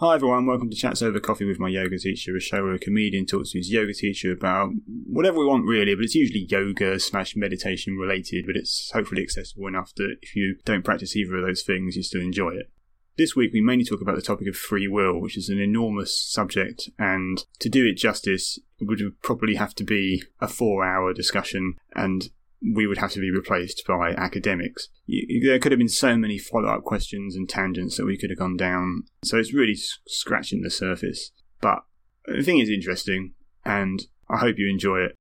[0.00, 2.78] Hi everyone, welcome to Chats Over Coffee with my yoga teacher, a show where a
[2.78, 7.00] comedian talks to his yoga teacher about whatever we want really, but it's usually yoga
[7.00, 11.44] slash meditation related, but it's hopefully accessible enough that if you don't practice either of
[11.44, 12.70] those things, you still enjoy it.
[13.16, 16.16] This week we mainly talk about the topic of free will, which is an enormous
[16.30, 21.12] subject, and to do it justice, it would probably have to be a four hour
[21.12, 22.30] discussion, and
[22.60, 24.88] we would have to be replaced by academics.
[25.06, 28.38] There could have been so many follow up questions and tangents that we could have
[28.38, 29.04] gone down.
[29.24, 29.76] So it's really
[30.06, 31.30] scratching the surface.
[31.60, 31.80] But
[32.26, 35.14] the thing is interesting, and I hope you enjoy it.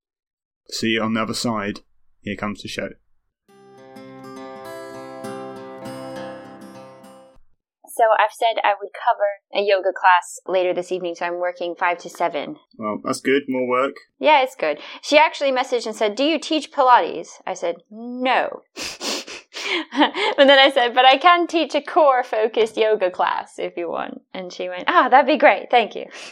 [0.69, 1.81] See you on the other side.
[2.21, 2.89] Here comes the show.
[7.97, 9.25] So I've said I would cover
[9.55, 12.55] a yoga class later this evening, so I'm working 5 to 7.
[12.77, 13.43] Well, that's good.
[13.47, 13.95] More work.
[14.19, 14.77] Yeah, it's good.
[15.01, 17.41] She actually messaged and said, Do you teach Pilates?
[17.47, 18.61] I said, No.
[19.93, 23.89] and then I said, But I can teach a core focused yoga class if you
[23.89, 24.21] want.
[24.31, 25.71] And she went, Ah, that'd be great.
[25.71, 26.05] Thank you.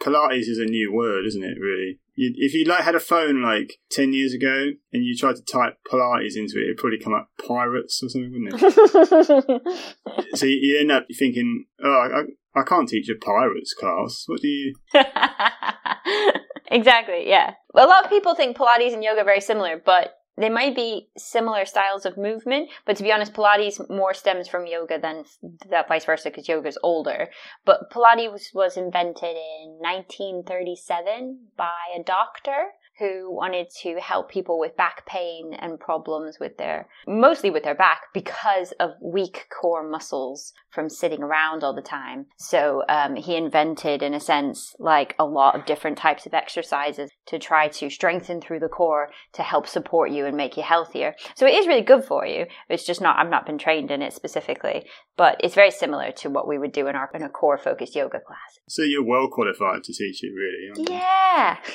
[0.00, 1.98] Pilates is a new word, isn't it, really?
[2.18, 5.42] You, if you like had a phone like ten years ago and you tried to
[5.44, 10.26] type Pilates into it, it'd probably come up pirates or something, wouldn't it?
[10.34, 14.24] so you, you, end up thinking, oh, I, I can't teach a pirates class.
[14.26, 14.74] What do you?
[16.72, 17.28] exactly.
[17.28, 17.54] Yeah.
[17.76, 21.08] A lot of people think Pilates and yoga are very similar, but they might be
[21.16, 25.24] similar styles of movement, but to be honest, Pilates more stems from yoga than
[25.68, 27.28] that vice versa because yoga is older.
[27.64, 34.76] But Pilates was, invented in 1937 by a doctor who wanted to help people with
[34.76, 40.52] back pain and problems with their, mostly with their back because of weak core muscles
[40.70, 42.26] from sitting around all the time.
[42.36, 47.10] So um, he invented, in a sense, like a lot of different types of exercises
[47.26, 51.14] to try to strengthen through the core to help support you and make you healthier.
[51.36, 52.46] So it is really good for you.
[52.68, 56.30] It's just not, I've not been trained in it specifically, but it's very similar to
[56.30, 58.58] what we would do in our in a core focused yoga class.
[58.68, 60.90] So you're well qualified to teach it, really.
[60.90, 61.58] Yeah.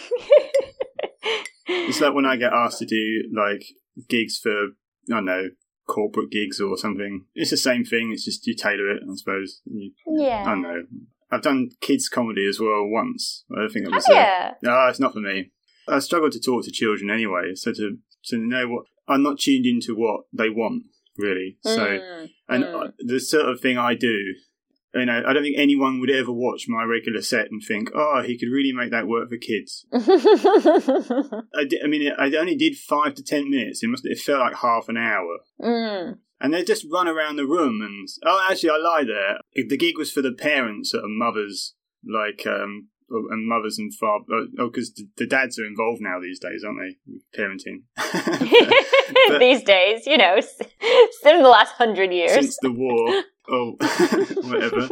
[1.68, 3.64] it's like when I get asked to do like
[4.10, 4.52] gigs for
[5.12, 5.50] I don't know
[5.88, 7.26] corporate gigs or something.
[7.36, 8.12] It's the same thing.
[8.12, 9.62] It's just you tailor it, I suppose.
[9.66, 10.44] You, yeah.
[10.46, 10.84] I don't know.
[11.32, 13.44] I've done kids comedy as well once.
[13.52, 14.06] I don't think it was.
[14.10, 14.52] Oh, yeah.
[14.62, 15.52] No, it's not for me.
[15.88, 19.66] I struggle to talk to children anyway, so to to know what I'm not tuned
[19.66, 20.84] into what they want
[21.18, 21.58] really.
[21.62, 22.92] So, mm, and mm.
[23.00, 24.34] the sort of thing I do
[24.96, 28.22] you know, I don't think anyone would ever watch my regular set and think, "Oh,
[28.24, 33.16] he could really make that work for kids." I, I, mean, I only did five
[33.16, 33.84] to ten minutes.
[33.84, 34.06] It must.
[34.06, 35.40] It felt like half an hour.
[35.62, 36.18] Mm.
[36.40, 39.40] And they just run around the room and oh, actually, I lie there.
[39.56, 41.74] The gig was for the parents and mothers,
[42.06, 44.50] like um, and mothers and fathers.
[44.60, 47.42] Oh, because the, the, dads are involved now these days, aren't they?
[47.42, 47.84] Parenting.
[49.28, 53.76] but, these days, you know, in the last hundred years since the war oh,
[54.44, 54.90] whatever.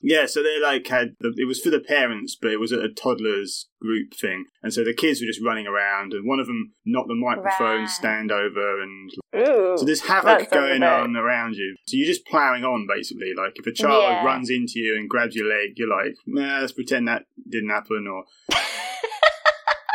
[0.00, 3.68] yeah, so they like had it was for the parents, but it was a toddlers
[3.80, 7.08] group thing, and so the kids were just running around, and one of them knocked
[7.08, 7.88] the microphone right.
[7.88, 11.76] stand over, and Ooh, so there's havoc going on around you.
[11.86, 13.32] So you're just ploughing on basically.
[13.36, 14.24] Like if a child yeah.
[14.24, 18.06] runs into you and grabs your leg, you're like, nah, let's pretend that didn't happen,
[18.06, 18.24] or.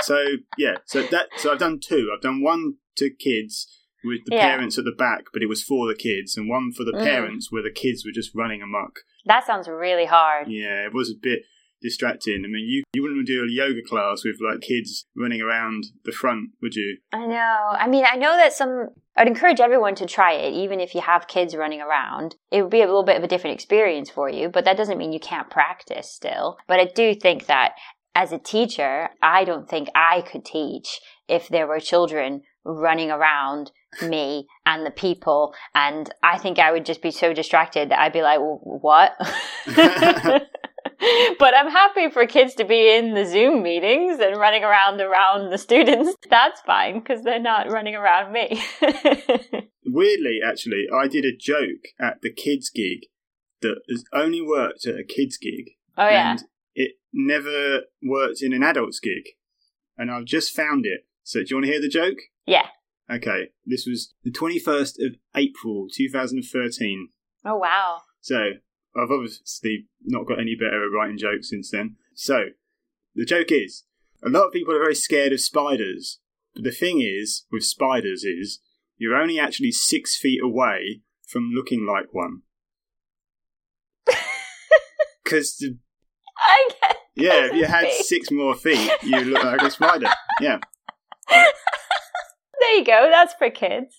[0.02, 0.26] so
[0.58, 2.12] yeah, so that so I've done two.
[2.14, 3.68] I've done one to kids
[4.08, 4.50] with the yeah.
[4.50, 7.04] parents at the back, but it was for the kids, and one for the mm.
[7.04, 9.00] parents where the kids were just running amok.
[9.26, 10.48] That sounds really hard.
[10.50, 11.42] Yeah, it was a bit
[11.82, 12.44] distracting.
[12.46, 16.12] I mean, you you wouldn't do a yoga class with like kids running around the
[16.12, 16.98] front, would you?
[17.12, 17.76] I know.
[17.78, 18.90] I mean, I know that some.
[19.16, 22.36] I'd encourage everyone to try it, even if you have kids running around.
[22.52, 24.98] It would be a little bit of a different experience for you, but that doesn't
[24.98, 26.58] mean you can't practice still.
[26.68, 27.74] But I do think that
[28.14, 33.72] as a teacher, I don't think I could teach if there were children running around
[34.02, 35.54] me and the people.
[35.76, 39.16] And I think I would just be so distracted that I'd be like, what?
[41.40, 45.52] but I'm happy for kids to be in the Zoom meetings and running around around
[45.52, 46.16] the students.
[46.30, 48.62] That's fine because they're not running around me.
[49.86, 53.08] Weirdly, actually, I did a joke at the kids gig
[53.62, 55.72] that has only worked at a kids gig.
[55.98, 56.32] Oh yeah.
[56.32, 56.44] And
[56.76, 59.24] it never worked in an adults gig.
[59.98, 61.02] And I've just found it.
[61.24, 62.18] So do you want to hear the joke?
[62.46, 62.68] Yeah.
[63.12, 67.10] Okay, this was the 21st of April 2013.
[67.46, 68.02] Oh, wow.
[68.20, 68.52] So,
[68.96, 71.96] I've obviously not got any better at writing jokes since then.
[72.14, 72.48] So,
[73.16, 73.84] the joke is
[74.24, 76.20] a lot of people are very scared of spiders.
[76.54, 78.60] But the thing is, with spiders, is
[78.98, 82.42] you're only actually six feet away from looking like one.
[85.24, 85.62] Because
[86.38, 90.08] I get yeah, if you had six more feet, you look like a spider.
[90.40, 90.60] Yeah.
[92.60, 93.08] There you go.
[93.12, 93.96] That's for kids.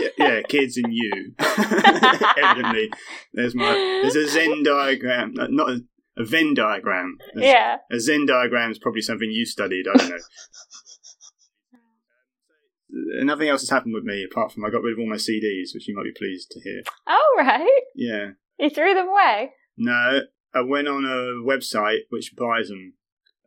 [0.00, 1.34] yeah, yeah, kids and you.
[1.38, 2.90] Evidently,
[3.32, 5.80] there's my there's a Zen diagram, uh, not a,
[6.16, 7.18] a Venn diagram.
[7.34, 7.76] There's- yeah.
[7.90, 9.86] A Zen diagram is probably something you studied.
[9.92, 10.16] I don't know.
[13.24, 15.72] Nothing else has happened with me apart from I got rid of all my CDs,
[15.74, 16.82] which you might be pleased to hear.
[17.08, 17.80] Oh right.
[17.96, 18.30] Yeah.
[18.58, 19.52] You threw them away.
[19.78, 20.20] No,
[20.54, 22.92] I went on a website which buys them,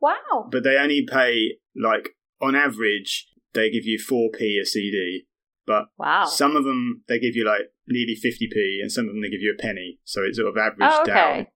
[0.02, 0.50] Wow.
[0.52, 5.26] but they only pay like on average they give you four p a CD,
[5.66, 6.26] but Wow.
[6.26, 9.30] some of them they give you like nearly fifty p, and some of them they
[9.30, 11.14] give you a penny, so it's sort of averaged Oh, okay.
[11.14, 11.48] down.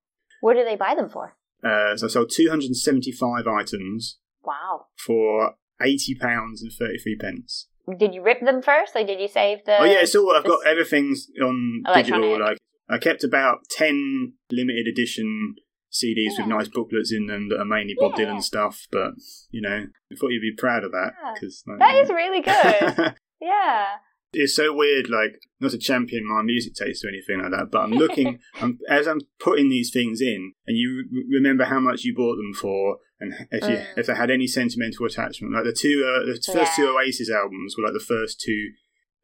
[0.42, 1.36] What do they buy them for?
[1.64, 4.88] Uh, so I sold two hundred and seventy-five items Wow.
[4.98, 7.68] for eighty pounds and thirty-three pence.
[7.98, 9.78] Did you rip them first, or did you save the?
[9.80, 10.66] oh yeah, it's all I've got.
[10.66, 12.06] Everything's on Electronic.
[12.30, 12.40] digital.
[12.40, 12.58] Like
[12.90, 15.56] I kept about ten limited edition
[15.92, 18.26] CDs with nice booklets in them that are mainly Bob Yeah.
[18.26, 18.88] Dylan stuff.
[18.92, 19.12] But
[19.52, 21.34] you know, I thought you'd be proud of that Yeah.
[21.34, 23.16] because That is really good.
[23.42, 23.86] yeah.
[24.34, 25.10] it's so weird.
[25.10, 28.78] Like not to champion my music taste or anything like that, but I'm looking I'm,
[28.90, 32.54] as I'm putting these things in, and you re- remember how much you bought them
[32.54, 33.98] for, and if you Mm.
[33.98, 35.54] if they had any sentimental attachment.
[35.54, 38.72] Like the two, uh, the first two Oasis albums were like the first two.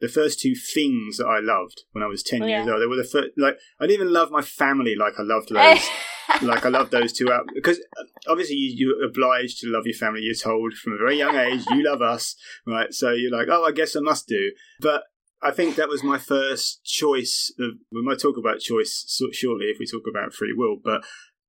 [0.01, 2.73] The first two things that I loved when I was ten Oh, years yeah.
[2.73, 3.29] old, they were the first.
[3.37, 5.87] Like I didn't even love my family like I loved those.
[6.41, 9.95] like I love those two out because uh, obviously you, you're obliged to love your
[9.95, 10.21] family.
[10.21, 12.35] You're told from a very young age, you love us,
[12.67, 12.93] right?
[12.93, 14.51] So you're like, oh, I guess I must do.
[14.81, 15.03] But
[15.41, 17.53] I think that was my first choice.
[17.59, 20.77] Of, we might talk about choice so- shortly if we talk about free will.
[20.83, 21.03] But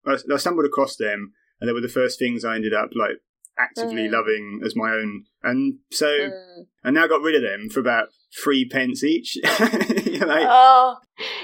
[0.04, 3.16] I, I stumbled across them, and they were the first things I ended up like
[3.58, 4.12] actively Mm.
[4.12, 5.24] loving as my own.
[5.42, 6.66] And so Mm.
[6.84, 8.08] I now got rid of them for about
[8.42, 9.36] three pence each.
[10.16, 10.96] Like, oh,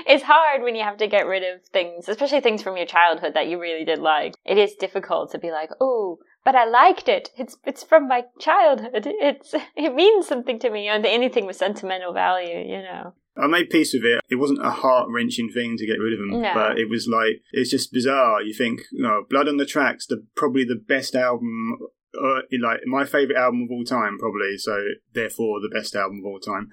[0.06, 3.34] it's hard when you have to get rid of things, especially things from your childhood
[3.34, 4.34] that you really did like.
[4.44, 7.30] It is difficult to be like, oh, but I liked it.
[7.36, 9.06] It's it's from my childhood.
[9.06, 10.88] It's it means something to me.
[10.88, 13.14] And anything with sentimental value, you know.
[13.36, 14.20] I made peace with it.
[14.28, 16.52] It wasn't a heart wrenching thing to get rid of them, No.
[16.54, 18.42] but it was like it's just bizarre.
[18.42, 21.78] You think, you know, Blood on the Tracks, the probably the best album,
[22.20, 24.58] uh, like my favorite album of all time, probably.
[24.58, 24.76] So
[25.14, 26.70] therefore, the best album of all time.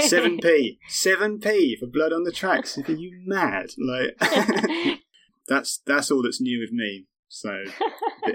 [0.00, 2.78] Seven p, seven p for Blood on the Tracks.
[2.78, 3.70] Are you mad?
[3.78, 4.16] Like
[5.48, 7.06] that's that's all that's new with me.
[7.28, 7.64] So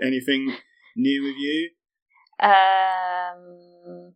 [0.02, 0.56] anything
[0.96, 1.70] new with you?
[2.40, 4.14] um.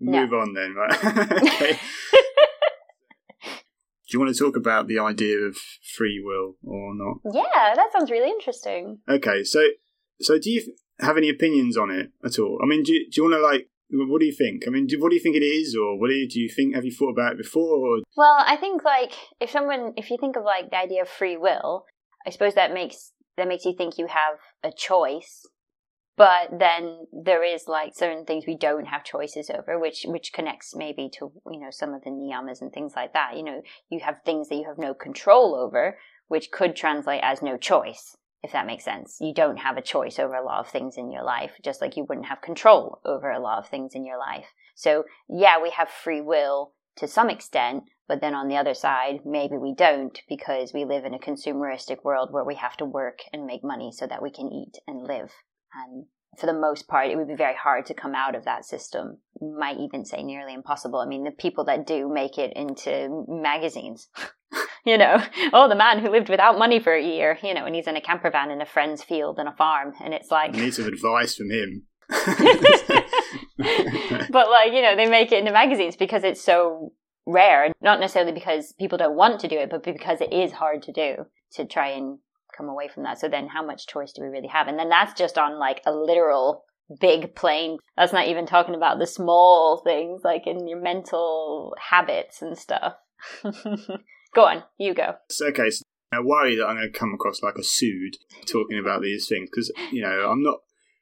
[0.00, 0.20] No.
[0.20, 1.80] Move on then, right?
[4.08, 7.18] Do you want to talk about the idea of free will or not?
[7.34, 9.00] Yeah, that sounds really interesting.
[9.08, 9.66] Okay, so
[10.20, 12.58] so do you have any opinions on it at all?
[12.62, 13.68] I mean, do do you want to like?
[13.90, 14.64] What do you think?
[14.66, 16.50] I mean, do, what do you think it is, or what do you, do you
[16.50, 16.74] think?
[16.74, 17.78] Have you thought about it before?
[17.78, 21.08] Or, Well, I think like if someone if you think of like the idea of
[21.08, 21.86] free will,
[22.26, 25.46] I suppose that makes that makes you think you have a choice.
[26.18, 30.74] But then there is like certain things we don't have choices over, which which connects
[30.74, 33.36] maybe to you know some of the niyamas and things like that.
[33.36, 35.96] You know, you have things that you have no control over,
[36.26, 39.18] which could translate as no choice, if that makes sense.
[39.20, 41.96] You don't have a choice over a lot of things in your life, just like
[41.96, 44.46] you wouldn't have control over a lot of things in your life.
[44.74, 49.20] So yeah, we have free will to some extent, but then on the other side,
[49.24, 53.20] maybe we don't because we live in a consumeristic world where we have to work
[53.32, 55.30] and make money so that we can eat and live.
[55.74, 56.06] And
[56.38, 59.18] for the most part, it would be very hard to come out of that system.
[59.40, 61.00] Might even say nearly impossible.
[61.00, 64.08] I mean, the people that do make it into magazines,
[64.88, 67.74] you know, oh, the man who lived without money for a year, you know, and
[67.74, 70.54] he's in a camper van in a friend's field and a farm, and it's like,
[70.54, 71.82] I need some advice from him.
[74.30, 76.90] but like you know they make it into magazines because it's so
[77.26, 80.82] rare not necessarily because people don't want to do it but because it is hard
[80.82, 82.18] to do to try and
[82.58, 83.18] come away from that.
[83.18, 84.66] So then how much choice do we really have?
[84.66, 86.64] And then that's just on like a literal
[87.00, 87.78] big plane.
[87.96, 92.94] That's not even talking about the small things like in your mental habits and stuff
[94.34, 95.82] go on you go So, okay, so
[96.12, 98.16] I worry that I'm going to come across like a pseud
[98.46, 100.58] talking about these things because you know I'm not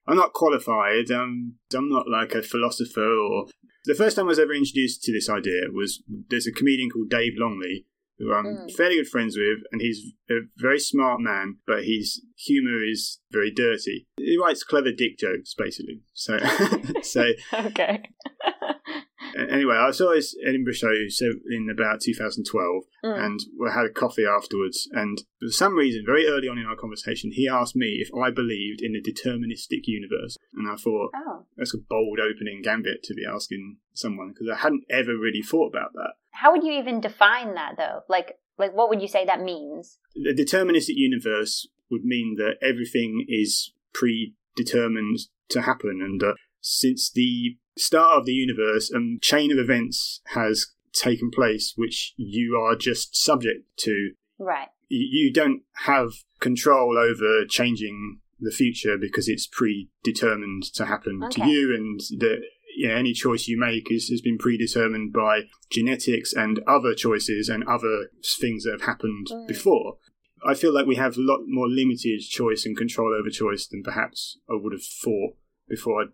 [0.08, 1.10] I'm not qualified.
[1.10, 3.46] Um, I'm not like a philosopher or.
[3.86, 7.08] The first time I was ever introduced to this idea was there's a comedian called
[7.08, 7.86] Dave Longley
[8.18, 8.76] who I'm Mm.
[8.76, 13.50] fairly good friends with, and he's a very smart man, but his humour is very
[13.50, 14.06] dirty.
[14.16, 16.00] He writes clever dick jokes, basically.
[16.14, 16.38] So,
[17.02, 18.02] so okay
[19.36, 20.90] anyway, I saw his Edinburgh show
[21.50, 23.24] in about 2012, Mm.
[23.24, 24.88] and we had a coffee afterwards.
[24.92, 28.30] And for some reason, very early on in our conversation, he asked me if I
[28.30, 33.14] believed in a deterministic universe, and I thought oh that's a bold opening gambit to
[33.14, 36.14] be asking someone because I hadn't ever really thought about that.
[36.30, 39.98] how would you even define that though like like what would you say that means
[40.16, 45.18] A deterministic universe would mean that everything is predetermined
[45.50, 50.66] to happen, and uh, since the start of the universe and chain of events has
[50.92, 54.12] taken place which you are just subject to.
[54.38, 54.68] Right.
[54.88, 61.42] You don't have control over changing the future because it's predetermined to happen okay.
[61.42, 62.42] to you and the
[62.76, 67.48] you know, any choice you make is, has been predetermined by genetics and other choices
[67.48, 69.48] and other things that have happened mm.
[69.48, 69.96] before.
[70.46, 73.82] I feel like we have a lot more limited choice and control over choice than
[73.82, 76.04] perhaps I would have thought before I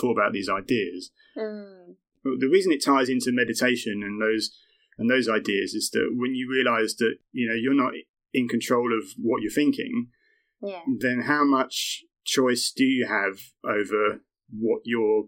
[0.00, 1.10] thought about these ideas.
[1.36, 1.94] Mm.
[2.24, 4.50] The reason it ties into meditation and those
[4.98, 7.92] and those ideas is that when you realize that you know you're not
[8.34, 10.08] in control of what you're thinking,
[10.60, 10.80] yeah.
[10.98, 15.24] then how much choice do you have over what you're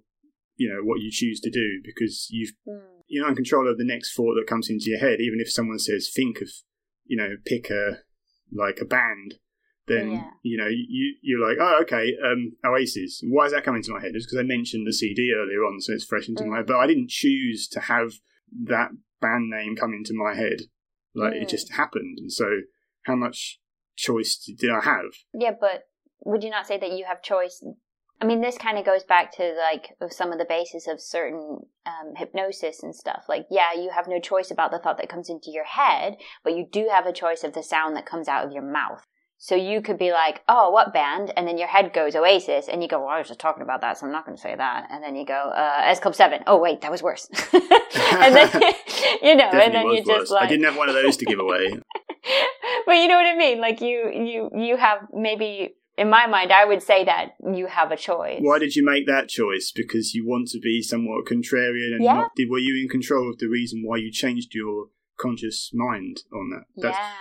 [0.56, 2.82] you know what you choose to do because you've mm.
[3.08, 5.50] you're not in control of the next thought that comes into your head even if
[5.50, 6.48] someone says think of
[7.06, 8.00] you know pick a
[8.52, 9.36] like a band
[9.86, 10.24] then yeah.
[10.42, 14.00] you know you you're like oh okay um, Oasis why is that coming to my
[14.00, 16.48] head it's because I mentioned the CD earlier on so it's fresh into mm.
[16.48, 18.12] my head but I didn't choose to have
[18.64, 20.62] that band name come into my head
[21.14, 21.42] like mm.
[21.42, 22.46] it just happened and so
[23.04, 23.60] how much
[23.96, 25.84] choice did I have yeah but
[26.24, 27.62] would you not say that you have choice
[28.22, 31.60] I mean, this kind of goes back to like some of the basis of certain
[31.86, 33.24] um, hypnosis and stuff.
[33.28, 36.54] Like, yeah, you have no choice about the thought that comes into your head, but
[36.54, 39.06] you do have a choice of the sound that comes out of your mouth.
[39.42, 41.32] So you could be like, oh, what band?
[41.34, 43.80] And then your head goes Oasis, and you go, well, I was just talking about
[43.80, 44.88] that, so I'm not going to say that.
[44.90, 46.42] And then you go, uh, S Club 7.
[46.46, 47.26] Oh, wait, that was worse.
[47.54, 48.50] and then,
[49.22, 50.42] you know, Definitely and then you just like.
[50.42, 51.70] I didn't have one of those to give away.
[52.84, 53.62] but you know what I mean?
[53.62, 57.92] Like, you, you, you have maybe in my mind, I would say that you have
[57.92, 58.40] a choice.
[58.42, 59.72] Why did you make that choice?
[59.74, 62.12] Because you want to be somewhat contrarian, and yeah.
[62.12, 66.50] not, were you in control of the reason why you changed your conscious mind on
[66.50, 66.64] that?
[66.76, 67.12] That's, yeah.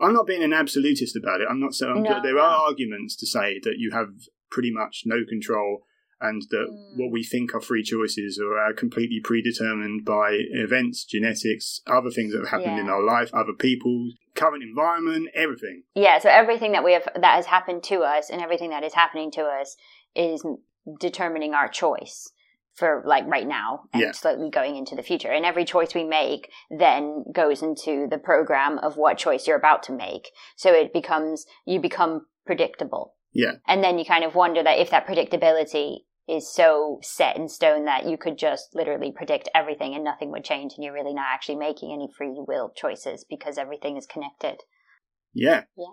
[0.00, 1.48] I'm not being an absolutist about it.
[1.50, 2.40] I'm not saying no, there no.
[2.40, 4.08] are arguments to say that you have
[4.50, 5.82] pretty much no control
[6.20, 6.98] and that mm.
[6.98, 12.40] what we think are free choices are completely predetermined by events, genetics, other things that
[12.40, 12.82] have happened yeah.
[12.82, 15.84] in our life, other people, current environment, everything.
[15.94, 18.94] Yeah, so everything that we have that has happened to us and everything that is
[18.94, 19.76] happening to us
[20.14, 20.44] is
[20.98, 22.30] determining our choice
[22.80, 24.12] for like right now and yeah.
[24.12, 25.30] slowly going into the future.
[25.30, 29.84] And every choice we make then goes into the program of what choice you're about
[29.84, 30.30] to make.
[30.56, 33.14] So it becomes you become predictable.
[33.32, 33.52] Yeah.
[33.68, 37.84] And then you kind of wonder that if that predictability is so set in stone
[37.84, 41.26] that you could just literally predict everything and nothing would change and you're really not
[41.32, 44.58] actually making any free will choices because everything is connected.
[45.34, 45.64] Yeah.
[45.76, 45.86] Yeah.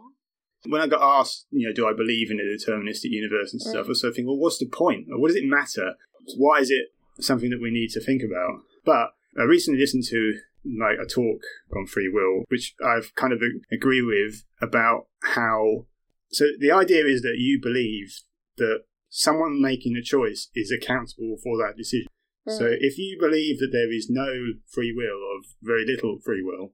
[0.70, 3.86] When I got asked, you know, do I believe in a deterministic universe and stuff,
[3.86, 3.86] mm.
[3.86, 5.08] I was sort of thinking, well, what's the point?
[5.12, 5.94] Or what does it matter?
[6.38, 6.88] Why is it
[7.20, 8.62] something that we need to think about?
[8.86, 11.42] But I recently listened to like a talk
[11.76, 15.86] on free will, which I've kind of agree with about how.
[16.30, 18.20] So the idea is that you believe
[18.58, 22.08] that someone making a choice is accountable for that decision.
[22.48, 22.58] Mm.
[22.58, 24.28] So if you believe that there is no
[24.68, 26.74] free will or very little free will,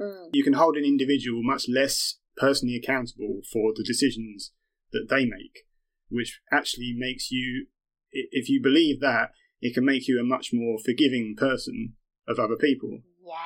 [0.00, 0.28] mm.
[0.32, 4.52] you can hold an individual much less personally accountable for the decisions
[4.92, 5.64] that they make,
[6.08, 7.66] which actually makes you,
[8.10, 11.94] if you believe that, it can make you a much more forgiving person
[12.26, 13.00] of other people.
[13.24, 13.36] Yes.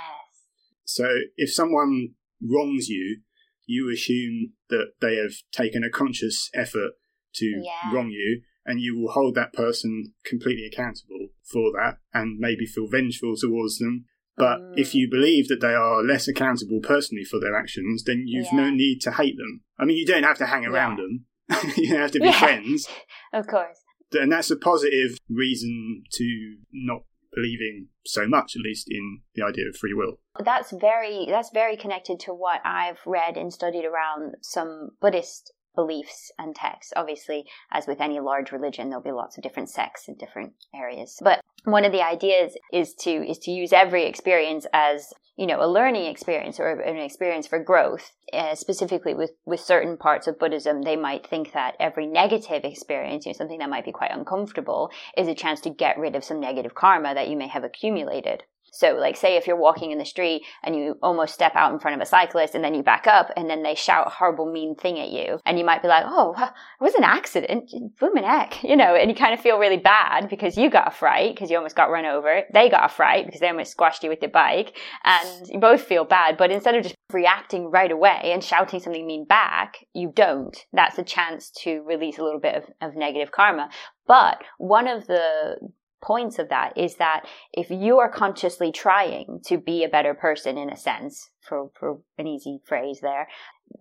[0.85, 3.21] So if someone wrongs you,
[3.67, 6.93] you assume that they have taken a conscious effort
[7.35, 7.93] to yeah.
[7.93, 12.89] wrong you, and you will hold that person completely accountable for that and maybe feel
[12.89, 14.07] vengeful towards them.
[14.37, 14.73] But mm.
[14.77, 18.61] if you believe that they are less accountable personally for their actions, then you've yeah.
[18.61, 19.63] no need to hate them.
[19.79, 21.05] I mean, you don't have to hang around yeah.
[21.05, 21.73] them.
[21.77, 22.87] you don't have to be friends.
[23.33, 23.83] Of course.
[24.13, 27.01] And that's a positive reason to not
[27.35, 30.21] believing so much, at least in the idea of free will.
[30.43, 36.33] That's very that's very connected to what I've read and studied around some Buddhist beliefs
[36.39, 36.93] and texts.
[36.97, 41.19] Obviously, as with any large religion, there'll be lots of different sects in different areas.
[41.23, 45.63] But one of the ideas is to is to use every experience as you know
[45.63, 48.13] a learning experience or an experience for growth.
[48.33, 53.27] Uh, specifically, with with certain parts of Buddhism, they might think that every negative experience,
[53.27, 56.25] you know, something that might be quite uncomfortable, is a chance to get rid of
[56.25, 58.45] some negative karma that you may have accumulated.
[58.73, 61.79] So, like, say if you're walking in the street and you almost step out in
[61.79, 64.47] front of a cyclist and then you back up and then they shout a horrible,
[64.51, 68.25] mean thing at you, and you might be like, oh, it was an accident, booming
[68.25, 71.35] heck, you know, and you kind of feel really bad because you got a fright
[71.35, 72.43] because you almost got run over.
[72.53, 75.83] They got a fright because they almost squashed you with your bike, and you both
[75.83, 76.37] feel bad.
[76.37, 80.57] But instead of just reacting right away and shouting something mean back, you don't.
[80.73, 83.71] That's a chance to release a little bit of, of negative karma.
[84.07, 85.57] But one of the
[86.03, 90.59] points of that is that if you are consciously trying to be a better person
[90.59, 93.29] in a sense, for, for an easy phrase there,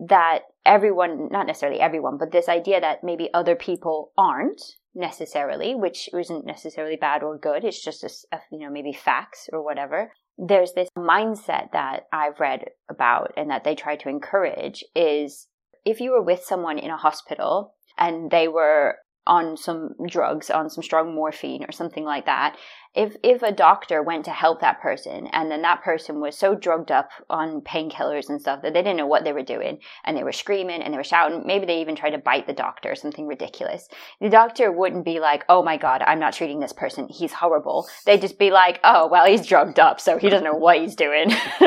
[0.08, 4.62] that everyone, not necessarily everyone, but this idea that maybe other people aren't,
[4.96, 7.64] necessarily, which isn't necessarily bad or good.
[7.64, 10.10] It's just a, you know maybe facts or whatever.
[10.38, 15.46] There's this mindset that I've read about and that they try to encourage is
[15.84, 20.70] if you were with someone in a hospital and they were on some drugs, on
[20.70, 22.56] some strong morphine or something like that,
[22.96, 26.54] if if a doctor went to help that person and then that person was so
[26.54, 30.16] drugged up on painkillers and stuff that they didn't know what they were doing and
[30.16, 32.90] they were screaming and they were shouting, maybe they even tried to bite the doctor
[32.90, 33.88] or something ridiculous.
[34.20, 37.06] The doctor wouldn't be like, "Oh my god, I'm not treating this person.
[37.08, 40.54] He's horrible." They'd just be like, "Oh, well, he's drugged up, so he doesn't know
[40.54, 41.30] what he's doing.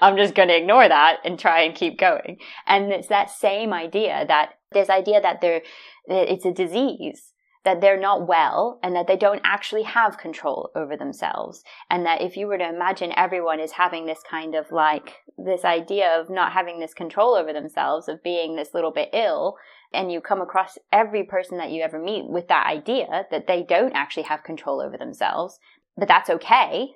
[0.00, 3.74] I'm just going to ignore that and try and keep going." And it's that same
[3.74, 5.62] idea that this idea that they're
[6.08, 7.32] it's a disease
[7.68, 11.62] that they're not well and that they don't actually have control over themselves.
[11.90, 15.66] And that if you were to imagine everyone is having this kind of like this
[15.66, 19.56] idea of not having this control over themselves, of being this little bit ill,
[19.92, 23.62] and you come across every person that you ever meet with that idea that they
[23.62, 25.58] don't actually have control over themselves,
[25.94, 26.94] but that's okay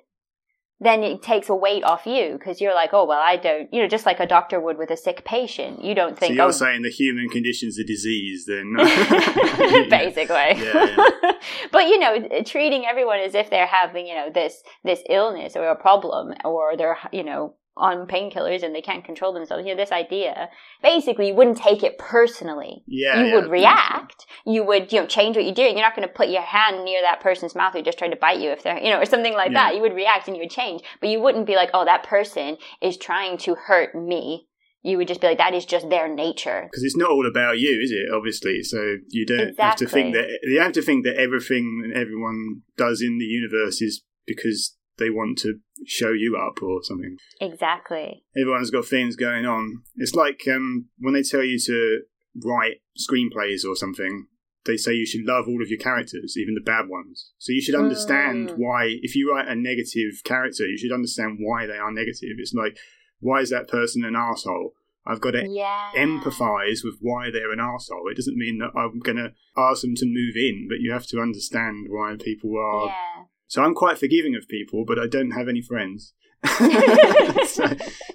[0.83, 3.81] then it takes a weight off you because you're like, oh well, I don't, you
[3.81, 5.83] know, just like a doctor would with a sick patient.
[5.83, 6.31] You don't think.
[6.31, 8.73] So you're oh, saying the human condition's a disease, then?
[9.89, 10.35] basically.
[10.35, 11.31] Yeah, yeah.
[11.71, 15.55] but you know, uh, treating everyone as if they're having, you know, this this illness
[15.55, 19.65] or a problem, or they're, you know, on painkillers and they can't control themselves.
[19.65, 20.49] You know, this idea.
[20.81, 22.83] Basically, you wouldn't take it personally.
[22.85, 23.19] Yeah.
[23.19, 23.35] You yeah.
[23.35, 24.25] would react.
[24.45, 25.75] You would, you know, change what you're doing.
[25.75, 28.15] You're not going to put your hand near that person's mouth who just tried to
[28.15, 29.69] bite you if they're, you know, or something like yeah.
[29.69, 29.75] that.
[29.75, 30.83] You would react and you would change.
[30.99, 34.47] But you wouldn't be like, oh, that person is trying to hurt me.
[34.85, 36.67] You would just be like, that is just their nature.
[36.69, 38.13] Because it's not all about you, is it?
[38.13, 39.63] Obviously, so you don't exactly.
[39.63, 43.25] have to think that you have to think that everything and everyone does in the
[43.25, 47.17] universe is because they want to show you up or something.
[47.41, 48.23] Exactly.
[48.37, 49.83] Everyone's got things going on.
[49.95, 52.01] It's like um, when they tell you to
[52.43, 54.27] write screenplays or something,
[54.65, 57.31] they say you should love all of your characters, even the bad ones.
[57.37, 58.57] So you should understand mm.
[58.57, 62.37] why, if you write a negative character, you should understand why they are negative.
[62.37, 62.77] It's like,
[63.19, 64.73] why is that person an asshole?
[65.05, 65.91] I've got to yeah.
[65.97, 68.07] empathize with why they're an asshole.
[68.09, 71.07] It doesn't mean that I'm going to ask them to move in, but you have
[71.07, 73.12] to understand why people are yeah.
[73.53, 76.13] So I'm quite forgiving of people, but I don't have any friends.
[76.43, 77.67] so,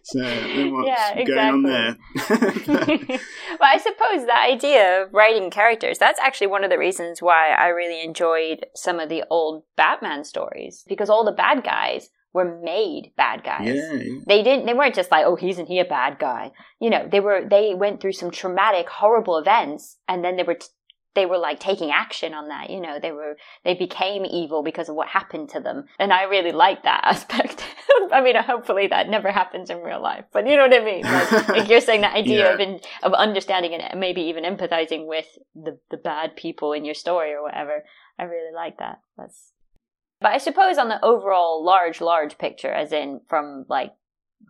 [0.02, 1.24] so yeah, exactly.
[1.24, 1.96] going on there?
[2.66, 7.50] well, I suppose the idea of writing characters, that's actually one of the reasons why
[7.50, 10.84] I really enjoyed some of the old Batman stories.
[10.88, 13.76] Because all the bad guys were made bad guys.
[13.76, 14.18] Yeah, yeah.
[14.26, 16.50] They didn't they weren't just like, oh, he's and he a bad guy.
[16.80, 20.54] You know, they were they went through some traumatic, horrible events and then they were
[20.54, 20.66] t-
[21.14, 24.88] they were like taking action on that you know they were they became evil because
[24.88, 25.84] of what happened to them.
[25.98, 27.64] And i really like that aspect.
[28.12, 31.02] I mean hopefully that never happens in real life but you know what i mean?
[31.02, 32.54] Like, like you're saying that idea yeah.
[32.54, 36.94] of in, of understanding and maybe even empathizing with the the bad people in your
[36.94, 37.84] story or whatever
[38.18, 39.00] i really like that.
[39.16, 39.52] That's
[40.20, 43.92] but i suppose on the overall large large picture as in from like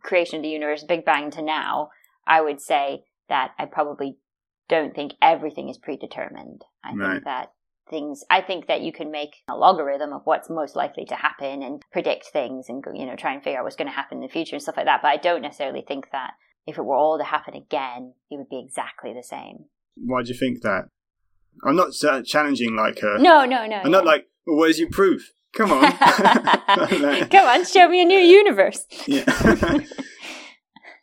[0.03, 1.89] creation of the universe big bang to now
[2.27, 4.19] i would say that i probably
[4.69, 6.65] don't think everything is predetermined.
[6.85, 7.13] I right.
[7.13, 7.53] think that
[7.91, 11.63] things I think that you can make a logarithm of what's most likely to happen
[11.63, 14.23] and predict things and you know try and figure out what's going to happen in
[14.23, 15.01] the future and stuff like that.
[15.03, 16.33] But I don't necessarily think that
[16.67, 19.67] if it were all to happen again, it would be exactly the same.
[19.97, 20.85] Why do you think that?
[21.65, 23.19] I'm not uh, challenging like her.
[23.19, 23.77] No, no, no.
[23.77, 25.33] I'm not like, well, where's your proof?
[25.55, 25.93] Come on.
[27.31, 28.85] Come on, show me a new universe.
[29.07, 29.25] Yeah.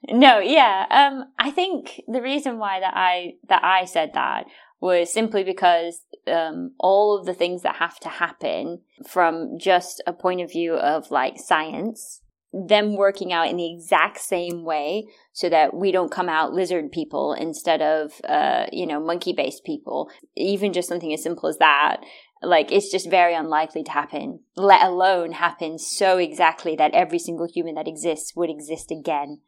[0.09, 0.85] No, yeah.
[0.89, 4.45] Um, I think the reason why that I that I said that
[4.79, 10.13] was simply because um, all of the things that have to happen from just a
[10.13, 12.21] point of view of like science,
[12.53, 16.91] them working out in the exact same way, so that we don't come out lizard
[16.91, 20.09] people instead of uh, you know monkey based people.
[20.35, 22.01] Even just something as simple as that
[22.43, 27.47] like it's just very unlikely to happen let alone happen so exactly that every single
[27.47, 29.39] human that exists would exist again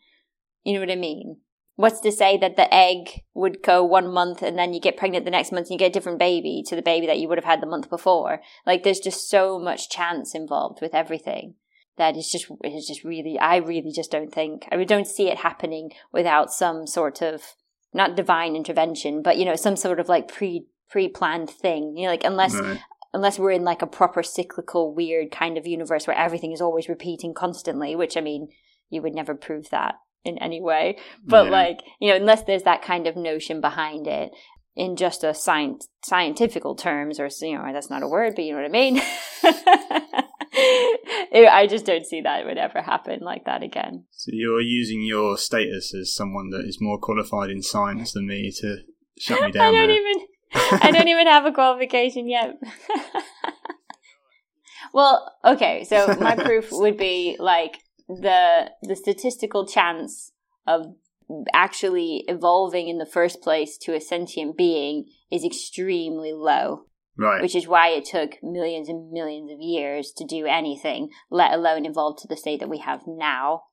[0.67, 1.37] you know what I mean?
[1.77, 5.23] What's to say that the egg would go one month and then you get pregnant
[5.23, 7.37] the next month and you get a different baby to the baby that you would
[7.37, 8.41] have had the month before?
[8.65, 11.53] Like there's just so much chance involved with everything
[11.95, 15.37] that it's just it's just really I really just don't think I don't see it
[15.37, 17.55] happening without some sort of
[17.93, 21.95] not divine intervention, but you know some sort of like pre pre planned thing.
[21.95, 22.81] You know, like unless right.
[23.13, 26.89] unless we're in like a proper cyclical weird kind of universe where everything is always
[26.89, 28.49] repeating constantly, which I mean
[28.89, 29.95] you would never prove that
[30.27, 30.97] in any way.
[31.25, 31.51] But yeah.
[31.51, 34.31] like, you know, unless there's that kind of notion behind it
[34.75, 38.51] in just a science scientifical terms or you know, that's not a word, but you
[38.51, 39.01] know what I mean.
[41.33, 44.05] I just don't see that it would ever happen like that again.
[44.11, 48.51] So you're using your status as someone that is more qualified in science than me
[48.59, 48.77] to
[49.19, 49.67] shut me down.
[49.67, 49.97] I don't there.
[49.97, 52.55] even I don't even have a qualification yet.
[54.93, 60.31] well, okay, so my proof would be like the the statistical chance
[60.65, 60.95] of
[61.53, 66.85] actually evolving in the first place to a sentient being is extremely low.
[67.17, 67.41] Right.
[67.41, 71.85] Which is why it took millions and millions of years to do anything, let alone
[71.85, 73.63] evolve to the state that we have now.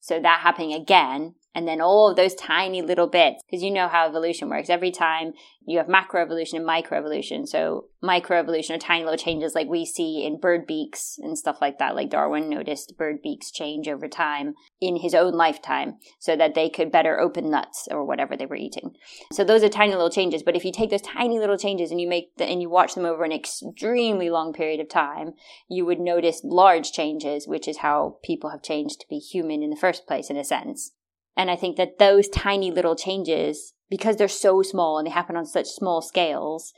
[0.00, 3.88] So that happening again and then all of those tiny little bits because you know
[3.88, 4.70] how evolution works.
[4.70, 5.32] Every time
[5.66, 10.40] you have macroevolution and microevolution so microevolution are tiny little changes like we see in
[10.40, 14.96] bird beaks and stuff like that like darwin noticed bird beaks change over time in
[14.96, 18.96] his own lifetime so that they could better open nuts or whatever they were eating.
[19.32, 22.00] So those are tiny little changes but if you take those tiny little changes and
[22.00, 25.34] you make the, and you watch them over an extremely long period of time
[25.68, 29.70] you would notice large changes which is how people have changed to be human in
[29.70, 30.92] the first place in a sense
[31.36, 35.36] and I think that those tiny little changes, because they're so small and they happen
[35.36, 36.72] on such small scales,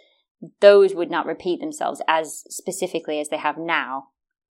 [0.61, 4.09] those would not repeat themselves as specifically as they have now.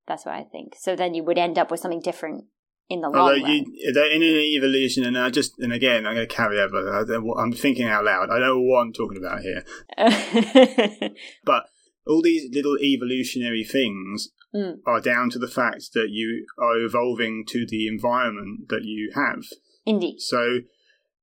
[0.08, 0.74] That's what I think.
[0.80, 2.46] So then you would end up with something different
[2.90, 3.52] in the long Although run.
[3.52, 7.06] you, in an evolution, and I just and again, I'm going to carry over.
[7.38, 8.30] I'm thinking out loud.
[8.30, 9.64] I know what I'm talking about here,
[11.46, 11.66] but
[12.08, 14.80] all these little evolutionary things Mm.
[14.86, 19.46] are down to the fact that you are evolving to the environment that you have.
[19.86, 20.20] Indeed.
[20.20, 20.60] So,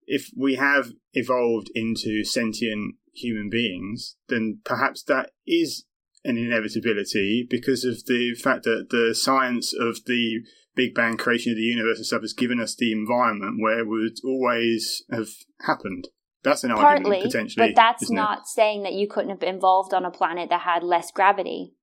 [0.06, 5.84] if we have evolved into sentient human beings, then perhaps that is
[6.24, 10.40] an inevitability because of the fact that the science of the
[10.74, 13.88] Big Bang creation of the universe and stuff has given us the environment where it
[13.88, 15.28] would always have
[15.66, 16.08] happened.
[16.44, 18.46] That's an Partly, argument potentially, but that's isn't it?
[18.46, 21.74] saying that you couldn't have evolved on a planet that had less gravity,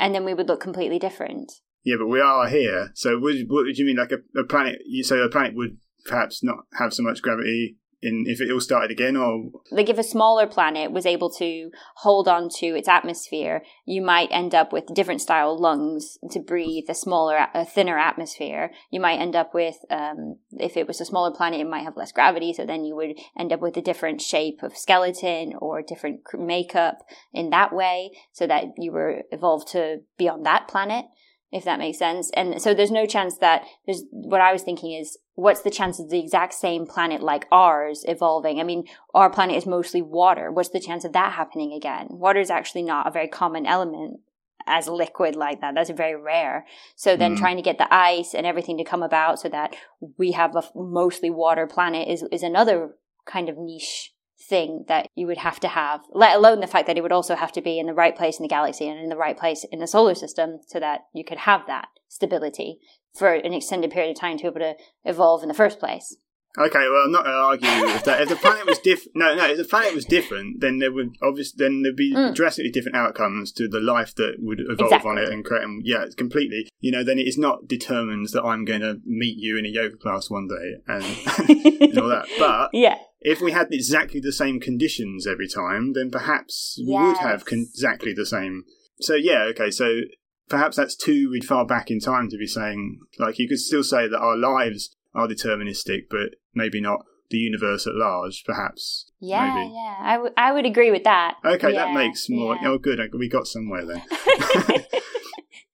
[0.00, 1.52] and then we would look completely different.
[1.84, 2.90] Yeah, but we are here.
[2.94, 3.96] So, would, what do you mean?
[3.96, 4.78] Like a, a planet?
[4.86, 8.60] You say a planet would perhaps not have so much gravity in if it all
[8.60, 12.88] started again, or like if a smaller planet was able to hold on to its
[12.88, 17.98] atmosphere, you might end up with different style lungs to breathe a smaller, a thinner
[17.98, 18.70] atmosphere.
[18.90, 21.96] You might end up with, um, if it was a smaller planet, it might have
[21.96, 25.82] less gravity, so then you would end up with a different shape of skeleton or
[25.82, 26.98] different makeup
[27.32, 31.06] in that way, so that you were evolved to be on that planet.
[31.50, 32.30] If that makes sense.
[32.34, 35.98] And so there's no chance that there's what I was thinking is what's the chance
[35.98, 38.60] of the exact same planet like ours evolving?
[38.60, 38.84] I mean,
[39.14, 40.52] our planet is mostly water.
[40.52, 42.08] What's the chance of that happening again?
[42.10, 44.20] Water is actually not a very common element
[44.66, 45.74] as liquid like that.
[45.74, 46.66] That's very rare.
[46.96, 47.38] So then Mm.
[47.38, 49.74] trying to get the ice and everything to come about so that
[50.18, 55.26] we have a mostly water planet is, is another kind of niche thing that you
[55.26, 57.78] would have to have, let alone the fact that it would also have to be
[57.78, 60.14] in the right place in the galaxy and in the right place in the solar
[60.14, 62.78] system so that you could have that stability
[63.14, 64.74] for an extended period of time to be able to
[65.04, 66.16] evolve in the first place.
[66.56, 68.22] Okay, well, I'm not going to argue with that.
[68.22, 71.14] If the planet was different, no, no, if the planet was different, then there would
[71.22, 72.34] obviously then there'd be Mm.
[72.34, 75.10] drastically different outcomes to the life that would evolve Exactly.
[75.10, 75.62] on it and create.
[75.62, 76.68] And yeah, it's completely.
[76.80, 79.68] You know, then it is not determined that I'm going to meet you in a
[79.68, 81.04] yoga class one day and,
[81.82, 82.26] and all that.
[82.38, 82.96] But yeah.
[83.20, 87.66] if we had exactly the same conditions every time, then perhaps we would have con-
[87.70, 88.64] exactly the same.
[89.00, 90.00] So yeah, okay, so
[90.48, 94.08] perhaps that's too far back in time to be saying like you could still say
[94.08, 98.44] that our lives are deterministic, but maybe not the universe at large.
[98.46, 99.10] Perhaps.
[99.20, 99.72] Yeah, Maybe.
[99.74, 99.96] yeah.
[100.00, 101.36] I, w- I would agree with that.
[101.44, 102.56] Okay, Yeah, that makes more.
[102.56, 102.68] yeah.
[102.68, 103.00] Oh, good.
[103.18, 104.02] We got somewhere then.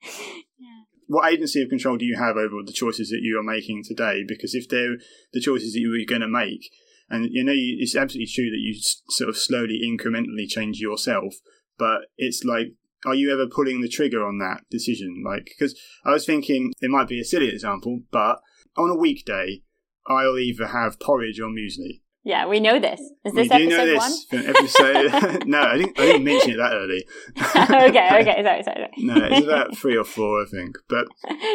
[1.06, 4.24] what agency of control do you have over the choices that you are making today?
[4.26, 4.96] Because if they're
[5.32, 6.70] the choices that you were going to make,
[7.10, 8.74] and you know, it's absolutely true that you
[9.10, 11.34] sort of slowly, incrementally change yourself,
[11.78, 12.72] but it's like,
[13.06, 15.22] are you ever pulling the trigger on that decision?
[15.24, 18.40] Like, because I was thinking it might be a silly example, but
[18.76, 19.62] on a weekday,
[20.06, 22.00] I'll either have porridge or muesli.
[22.24, 23.00] yeah, we know this.
[23.24, 25.42] Is this we do know this episode.
[25.46, 25.98] no, I didn't.
[25.98, 27.04] I didn't mention it that early.
[27.88, 28.62] okay, okay, sorry, sorry.
[28.62, 28.90] sorry.
[28.98, 30.76] No, it's about three or four, I think.
[30.88, 31.06] But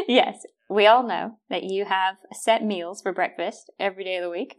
[0.07, 4.29] yes, we all know that you have set meals for breakfast every day of the
[4.29, 4.55] week.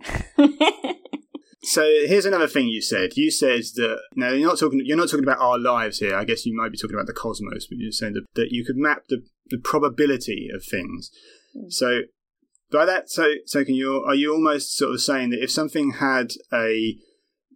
[1.62, 3.16] so here's another thing you said.
[3.16, 4.82] You said that no, you're not talking.
[4.84, 6.14] You're not talking about our lives here.
[6.14, 8.64] I guess you might be talking about the cosmos, but you're saying that, that you
[8.64, 11.10] could map the the probability of things.
[11.56, 11.72] Mm.
[11.72, 12.00] So
[12.70, 15.92] by that, so so can you are you almost sort of saying that if something
[15.92, 16.96] had a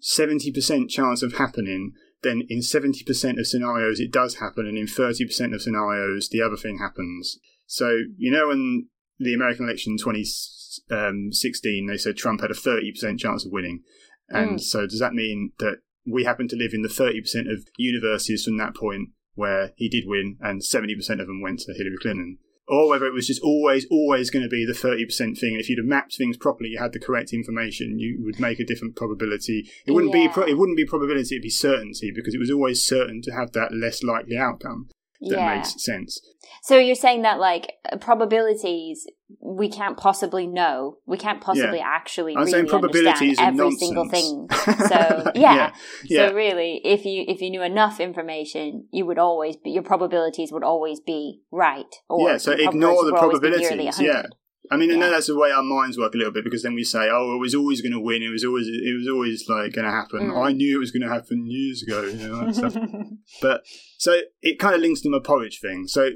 [0.00, 4.76] seventy percent chance of happening, then in seventy percent of scenarios it does happen, and
[4.78, 7.38] in thirty percent of scenarios the other thing happens.
[7.66, 13.18] So you know when the American election in 2016, they said Trump had a 30%
[13.18, 13.82] chance of winning.
[14.28, 14.60] And Mm.
[14.60, 18.56] so does that mean that we happen to live in the 30% of universes from
[18.58, 22.38] that point where he did win and 70% of them went to Hillary Clinton?
[22.66, 25.56] Or whether it was just always, always going to be the 30% thing.
[25.58, 28.64] If you'd have mapped things properly, you had the correct information, you would make a
[28.64, 29.68] different probability.
[29.86, 30.28] It wouldn't Yeah.
[30.28, 33.32] be, pro- it wouldn't be probability, it'd be certainty because it was always certain to
[33.32, 34.88] have that less likely outcome.
[35.20, 35.56] That yeah.
[35.56, 36.20] makes sense.
[36.62, 39.06] So you're saying that like uh, probabilities
[39.40, 40.98] we can't possibly know.
[41.06, 44.46] We can't possibly actually I'm really saying probabilities understand every single thing.
[44.50, 44.88] nonsense.
[44.88, 45.54] So yeah.
[45.54, 45.70] yeah.
[46.04, 46.28] yeah.
[46.28, 50.52] So really, if you if you knew enough information, you would always be your probabilities
[50.52, 51.94] would always be right.
[52.08, 54.00] Or yeah, so ignore the would always be nearly probabilities.
[54.00, 54.22] Yeah.
[54.70, 54.74] 100.
[54.74, 56.74] I mean, I know that's the way our minds work a little bit because then
[56.74, 58.22] we say, "Oh, it was always going to win.
[58.22, 60.30] It was always, it was always like going to happen.
[60.30, 60.44] Mm.
[60.44, 62.76] I knew it was going to happen years ago." You know, that stuff.
[63.42, 63.62] But
[63.98, 65.86] so it kind of links to my porridge thing.
[65.86, 66.10] So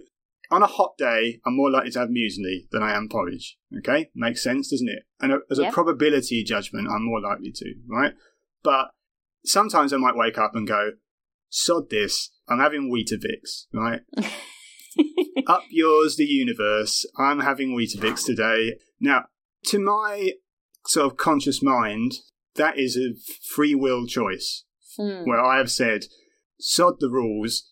[0.50, 3.58] on a hot day, I'm more likely to have muesli than I am porridge.
[3.78, 5.02] Okay, makes sense, doesn't it?
[5.20, 8.14] And a- as a probability judgment, I'm more likely to, right?
[8.62, 8.88] But
[9.44, 10.92] sometimes I might wake up and go,
[11.50, 12.30] "Sod this!
[12.48, 14.00] I'm having Weetabix." Right?
[15.46, 17.04] Up yours, the universe.
[17.18, 18.76] I'm having Weetabix today.
[19.00, 19.26] Now,
[19.66, 20.32] to my
[20.86, 22.12] sort of conscious mind,
[22.56, 23.14] that is a
[23.54, 24.64] free will choice
[24.96, 25.24] Hmm.
[25.28, 26.06] where I have said,
[26.58, 27.70] sod the rules,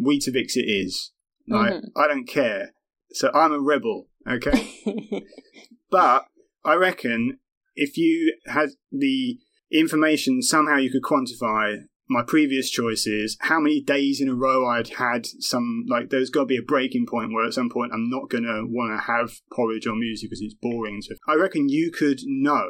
[0.00, 1.12] Weetabix it is.
[1.50, 1.72] Right?
[1.72, 1.90] Mhm.
[1.96, 2.72] I don't care.
[3.12, 4.68] So I'm a rebel, okay?
[5.90, 6.26] but
[6.64, 7.38] I reckon
[7.74, 9.38] if you had the
[9.72, 14.88] information somehow you could quantify my previous choices, how many days in a row I'd
[14.88, 18.08] had some, like, there's got to be a breaking point where at some point I'm
[18.08, 21.02] not going to want to have porridge or muesli because it's boring.
[21.02, 22.66] So I reckon you could know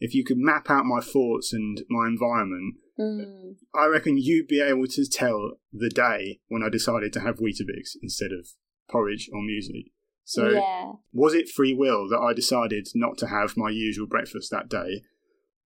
[0.00, 2.74] if you could map out my thoughts and my environment.
[2.96, 3.52] Hmm.
[3.74, 7.96] I reckon you'd be able to tell the day when I decided to have Weetabix
[8.02, 8.48] instead of
[8.90, 9.92] porridge or muesli.
[10.24, 10.92] So yeah.
[11.12, 15.02] was it free will that I decided not to have my usual breakfast that day,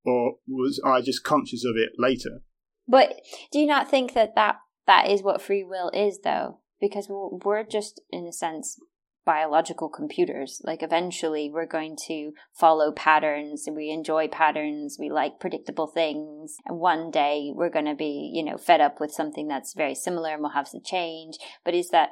[0.05, 2.43] or was I just conscious of it later?
[2.89, 3.21] But
[3.53, 6.61] do you not think that that, that is what free will is, though?
[6.81, 8.79] Because we're, just, in a sense,
[9.27, 10.63] biological computers.
[10.65, 13.67] Like, eventually, we're going to follow patterns.
[13.67, 14.97] and We enjoy patterns.
[14.99, 16.57] We like predictable things.
[16.65, 19.95] And one day, we're going to be, you know, fed up with something that's very
[19.95, 21.37] similar and we'll have to change.
[21.65, 22.11] But is that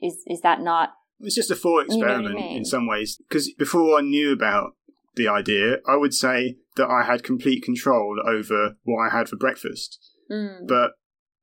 [0.00, 2.56] is is that not It's just a thought You know I experiment mean?
[2.58, 3.20] in some ways.
[3.28, 4.72] Because before I knew about
[5.18, 9.36] the idea, I would say that I had complete control over what I had for
[9.36, 9.98] breakfast.
[10.30, 10.92] mm, but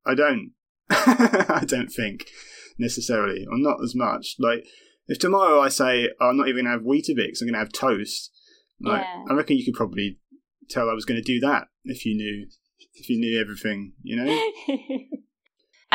[0.05, 0.53] I don't.
[0.89, 2.25] I don't think
[2.77, 4.35] necessarily, or not as much.
[4.39, 4.65] Like
[5.07, 7.59] if tomorrow I say "Oh, I'm not even going to have Weetabix, I'm going to
[7.59, 8.31] have toast.
[8.81, 9.25] Like Yeah.
[9.29, 10.19] I reckon you could probably
[10.69, 12.47] tell I was going to do that if you knew
[12.93, 13.93] if you knew everything.
[14.03, 14.51] You know?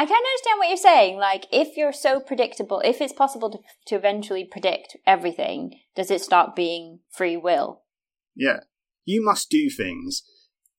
[0.01, 1.19] I can understand what you're saying.
[1.19, 6.23] Like, if you're so predictable, if it's possible to, to eventually predict everything, does it
[6.23, 7.83] stop being free will?
[8.35, 8.61] Yeah.
[9.05, 10.23] You must do things.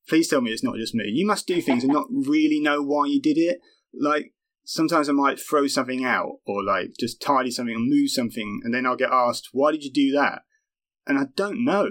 [0.09, 1.03] Please tell me it's not just me.
[1.05, 3.59] You must do things and not really know why you did it.
[3.93, 8.61] Like sometimes I might throw something out or like just tidy something or move something,
[8.63, 10.41] and then I'll get asked, "Why did you do that?"
[11.05, 11.89] And I don't know.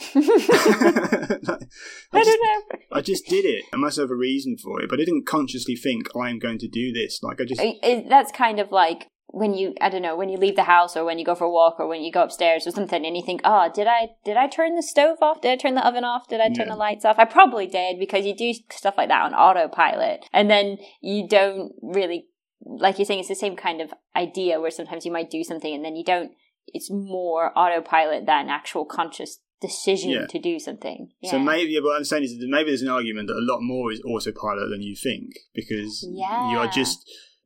[0.14, 1.38] I
[2.12, 2.78] Like, I, just, don't know.
[2.92, 3.64] I just did it.
[3.72, 6.38] I must have a reason for it, but I didn't consciously think oh, I am
[6.38, 7.22] going to do this.
[7.22, 10.30] Like I just I- I- that's kind of like when you I don't know when
[10.30, 12.22] you leave the house or when you go for a walk or when you go
[12.22, 15.42] upstairs or something and you think oh did I did I turn the stove off
[15.42, 16.72] did I turn the oven off did I turn Yeah.
[16.72, 20.50] the lights off I probably did because you do stuff like that on autopilot and
[20.50, 22.24] then you don't really
[22.64, 25.74] like you're saying it's the same kind of idea where sometimes you might do something
[25.74, 26.32] and then you don't
[26.74, 30.26] it's more autopilot than actual conscious decision Yeah.
[30.26, 31.42] to do something So Yeah.
[31.42, 34.70] maybe what I'm saying is maybe there's an argument that a lot more is autopilot
[34.70, 36.24] than you think because you
[36.58, 36.98] are just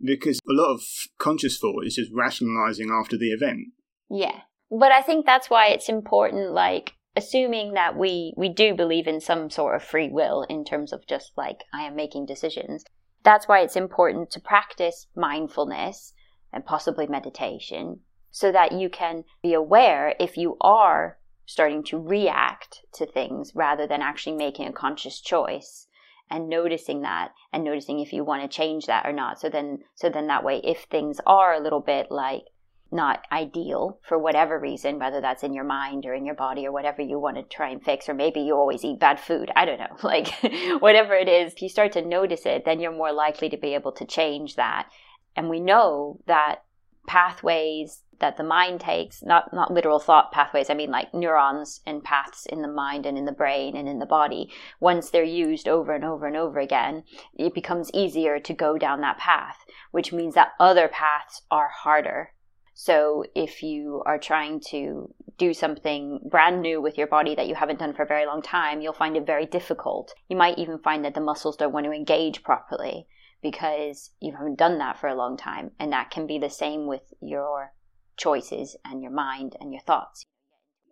[0.05, 0.83] because a lot of
[1.19, 3.69] conscious thought is just rationalizing after the event.
[4.11, 4.41] Yeah.
[4.71, 9.21] But I think that's why it's important, like, assuming that we, we do believe in
[9.21, 12.85] some sort of free will in terms of just like, I am making decisions.
[13.23, 16.15] That's why it's important to practice mindfulness
[16.53, 18.01] and possibly meditation
[18.33, 23.87] so that you can be aware if you are starting to react to things rather
[23.87, 25.87] than actually making a conscious choice
[26.31, 29.39] and noticing that and noticing if you want to change that or not.
[29.39, 32.45] So then so then that way if things are a little bit like
[32.91, 36.73] not ideal for whatever reason whether that's in your mind or in your body or
[36.73, 39.65] whatever you want to try and fix or maybe you always eat bad food i
[39.65, 40.29] don't know like
[40.79, 43.73] whatever it is if you start to notice it then you're more likely to be
[43.75, 44.89] able to change that.
[45.35, 46.63] And we know that
[47.07, 52.03] pathways that the mind takes not not literal thought pathways i mean like neurons and
[52.03, 55.69] paths in the mind and in the brain and in the body once they're used
[55.69, 57.03] over and over and over again
[57.37, 59.59] it becomes easier to go down that path
[59.93, 62.33] which means that other paths are harder.
[62.75, 67.55] So if you are trying to do something brand new with your body that you
[67.55, 70.15] haven't done for a very long time you'll find it very difficult.
[70.29, 73.07] You might even find that the muscles don't want to engage properly
[73.43, 76.87] because you haven't done that for a long time and that can be the same
[76.87, 77.73] with your
[78.17, 80.27] choices and your mind and your thoughts.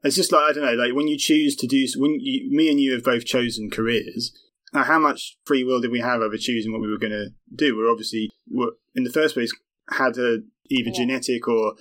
[0.02, 2.70] It's just like I don't know, like when you choose to do when you, me
[2.70, 4.32] and you have both chosen careers.
[4.72, 7.30] Now, how much free will did we have over choosing what we were going to
[7.52, 7.76] do?
[7.76, 9.52] We're obviously, we're, in the first place,
[9.90, 10.38] had a
[10.70, 10.92] either yeah.
[10.92, 11.74] genetic or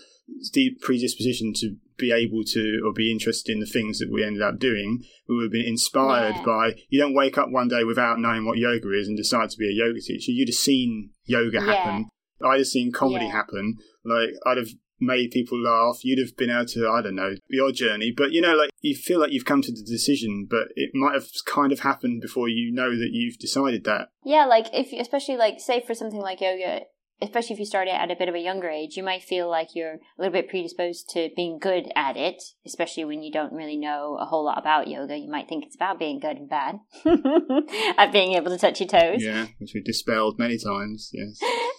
[0.51, 4.41] deep predisposition to be able to or be interested in the things that we ended
[4.41, 5.03] up doing.
[5.27, 6.43] We would have been inspired yeah.
[6.45, 6.75] by.
[6.89, 9.69] You don't wake up one day without knowing what yoga is and decide to be
[9.69, 10.31] a yoga teacher.
[10.31, 12.09] You'd have seen yoga happen.
[12.41, 12.47] Yeah.
[12.47, 13.77] I'd have seen comedy happen.
[14.03, 15.99] Like I'd have made people laugh.
[16.03, 18.13] You'd have been able to, I don't know, your journey.
[18.15, 21.13] But you know, like you feel like you've come to the decision, but it might
[21.13, 24.09] have kind of happened before you know that you've decided that.
[24.23, 26.81] Yeah, like if, especially like, say for something like yoga,
[27.21, 29.49] especially if you start it at a bit of a younger age, you might feel
[29.49, 33.53] like you're a little bit predisposed to being good at it, especially when you don't
[33.53, 35.17] really know a whole lot about yoga.
[35.17, 36.79] You might think it's about being good and bad,
[37.97, 39.23] at being able to touch your toes.
[39.23, 41.39] Yeah, which we dispelled many times, yes.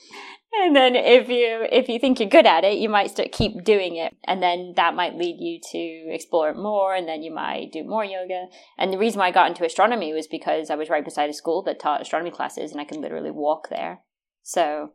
[0.62, 3.64] and then if you if you think you're good at it you might start keep
[3.64, 4.16] doing it.
[4.25, 7.85] And then that might lead you to explore it more and then you might do
[7.85, 8.46] more yoga.
[8.79, 11.35] And the reason why i got into astronomy was because i was right beside a
[11.35, 14.01] school that taught astronomy classes and i could literally walk there.
[14.42, 14.92] So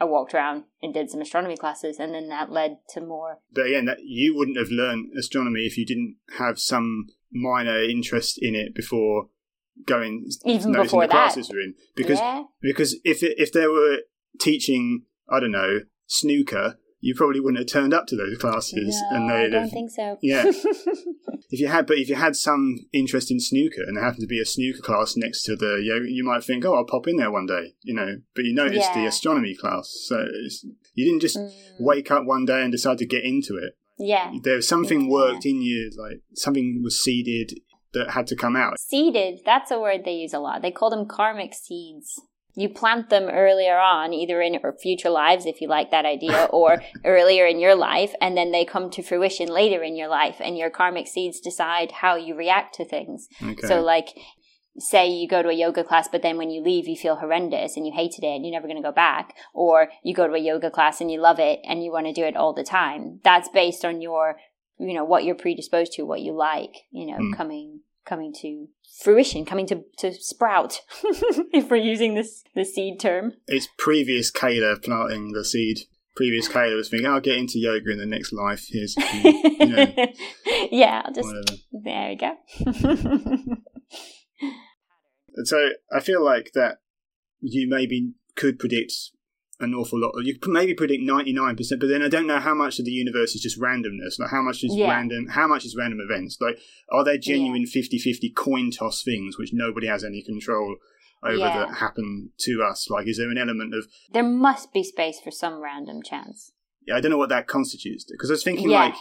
[0.00, 3.38] i walked around and did some astronomy classes and then that led to more.
[3.52, 8.38] But again that you wouldn't have learned astronomy if you didn't have some minor interest
[8.40, 9.28] in it before
[9.86, 11.12] going even before the that.
[11.12, 11.74] classes were in.
[11.94, 12.44] Because yeah.
[12.60, 13.98] because if it, if there were
[14.38, 19.00] teaching, I don't know, snooker, you probably wouldn't have turned up to those classes.
[19.10, 20.18] No, and they'd I don't have, think so.
[20.20, 20.44] Yeah.
[21.50, 24.26] if you had, but if you had some interest in snooker and there happened to
[24.26, 27.16] be a snooker class next to the yoga, you might think, oh, I'll pop in
[27.16, 28.16] there one day, you know.
[28.34, 28.94] But you it's yeah.
[28.94, 30.26] the astronomy class, so
[30.94, 31.52] you didn't just mm.
[31.78, 33.74] wake up one day and decide to get into it.
[33.98, 34.32] Yeah.
[34.42, 35.10] There was something yeah.
[35.10, 37.60] worked in you, like something was seeded
[37.94, 38.78] that had to come out.
[38.78, 40.62] Seeded, that's a word they use a lot.
[40.62, 42.20] They call them karmic seeds
[42.54, 46.82] you plant them earlier on, either in future lives, if you like that idea, or
[47.04, 50.58] earlier in your life, and then they come to fruition later in your life, and
[50.58, 53.28] your karmic seeds decide how you react to things.
[53.42, 53.66] Okay.
[53.66, 54.08] So, like,
[54.78, 57.76] say you go to a yoga class, but then when you leave, you feel horrendous
[57.76, 60.34] and you hated it and you're never going to go back, or you go to
[60.34, 62.64] a yoga class and you love it and you want to do it all the
[62.64, 63.20] time.
[63.24, 64.36] That's based on your,
[64.78, 67.36] you know, what you're predisposed to, what you like, you know, mm.
[67.36, 68.68] coming coming to
[69.00, 70.80] fruition, coming to, to sprout,
[71.52, 73.34] if we're using this the seed term.
[73.46, 75.80] It's previous Kayla planting the seed.
[76.16, 78.66] Previous Kayla was thinking, I'll get into yoga in the next life.
[78.68, 79.94] Here's, you know,
[80.72, 81.58] yeah, I'll just whatever.
[81.84, 82.36] there we go.
[85.44, 86.78] so I feel like that
[87.40, 88.92] you maybe could predict
[89.60, 90.12] an awful lot.
[90.22, 92.84] You could maybe predict ninety nine percent, but then I don't know how much of
[92.84, 94.18] the universe is just randomness.
[94.18, 94.90] Like how much is yeah.
[94.90, 95.28] random?
[95.28, 96.38] How much is random events?
[96.40, 96.58] Like
[96.90, 97.82] are there genuine yeah.
[97.82, 100.76] 50-50 coin toss things which nobody has any control
[101.24, 101.58] over yeah.
[101.58, 102.88] that happen to us?
[102.88, 106.52] Like is there an element of there must be space for some random chance?
[106.86, 108.92] Yeah, I don't know what that constitutes because I was thinking yes.
[108.92, 108.94] like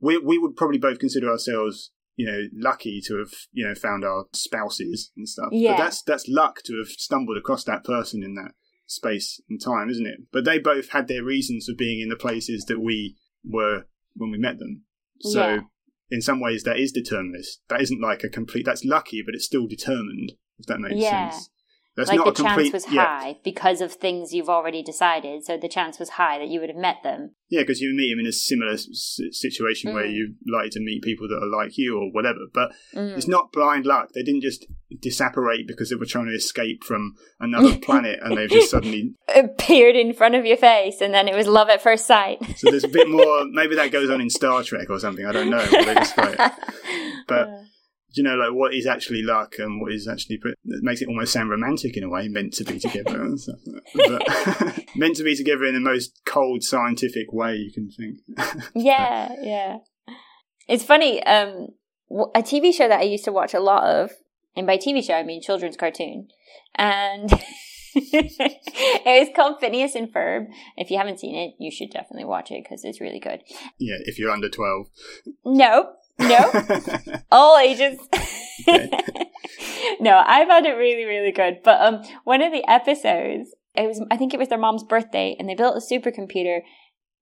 [0.00, 4.04] we we would probably both consider ourselves you know lucky to have you know found
[4.04, 5.48] our spouses and stuff.
[5.50, 5.72] Yeah.
[5.72, 8.52] But that's that's luck to have stumbled across that person in that
[8.86, 10.20] space and time, isn't it?
[10.32, 14.30] But they both had their reasons for being in the places that we were when
[14.30, 14.82] we met them.
[15.20, 15.60] So yeah.
[16.10, 17.60] in some ways that is determinist.
[17.68, 21.30] That isn't like a complete that's lucky, but it's still determined, if that makes yeah.
[21.30, 21.50] sense.
[21.96, 23.20] That's like the complete, chance was yeah.
[23.20, 25.44] high because of things you've already decided.
[25.44, 27.30] So the chance was high that you would have met them.
[27.48, 29.94] Yeah, because you meet them in a similar s- situation mm.
[29.94, 32.40] where you like to meet people that are like you or whatever.
[32.52, 33.16] But mm.
[33.16, 34.10] it's not blind luck.
[34.14, 34.66] They didn't just
[35.00, 39.96] disapparate because they were trying to escape from another planet and they've just suddenly appeared
[39.96, 42.44] in front of your face, and then it was love at first sight.
[42.58, 43.46] so there's a bit more.
[43.50, 45.24] Maybe that goes on in Star Trek or something.
[45.24, 45.66] I don't know.
[47.26, 47.48] But
[48.16, 51.32] you know, like what is actually luck and what is actually it makes it almost
[51.32, 53.58] sound romantic in a way, meant to be together and stuff.
[53.94, 58.64] But meant to be together in the most cold scientific way you can think.
[58.74, 59.78] yeah, yeah.
[60.68, 61.22] It's funny.
[61.24, 61.68] Um,
[62.34, 64.10] a TV show that I used to watch a lot of,
[64.56, 66.28] and by TV show I mean children's cartoon,
[66.74, 67.30] and.
[67.98, 70.48] it was called Phineas and Ferb.
[70.76, 73.40] If you haven't seen it, you should definitely watch it because it's really good.
[73.78, 74.88] Yeah, if you're under 12.
[75.46, 76.52] No, no,
[77.30, 77.98] all ages.
[80.00, 81.58] no, I found it really, really good.
[81.62, 85.36] But um, one of the episodes, it was I think it was their mom's birthday,
[85.38, 86.60] and they built a supercomputer